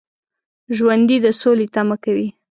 ژوندي 0.77 1.17
د 1.23 1.27
سولې 1.41 1.67
تمه 1.73 1.95
کوي 2.03 2.27